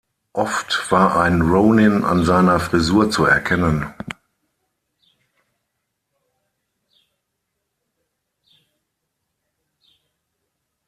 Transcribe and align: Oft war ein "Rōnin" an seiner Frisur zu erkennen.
Oft 0.33 0.91
war 0.91 1.17
ein 1.21 1.43
"Rōnin" 1.43 2.01
an 2.03 2.25
seiner 2.25 2.59
Frisur 2.59 3.11
zu 3.11 3.25
erkennen. 3.25 3.93